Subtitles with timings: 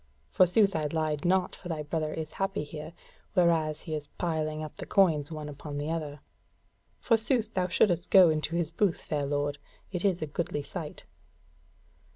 [0.31, 2.93] Forsooth I lied not, for thy brother is happy here,
[3.35, 6.21] whereas he is piling up the coins one upon the other.
[6.99, 9.59] Forsooth thou shouldest go into his booth, fair lord;
[9.91, 11.03] it is a goodly sight."